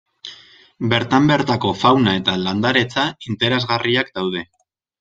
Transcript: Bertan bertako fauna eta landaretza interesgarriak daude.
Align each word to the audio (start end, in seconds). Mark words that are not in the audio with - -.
Bertan 0.93 1.27
bertako 1.31 1.75
fauna 1.83 2.17
eta 2.21 2.35
landaretza 2.47 3.07
interesgarriak 3.35 4.13
daude. 4.21 4.47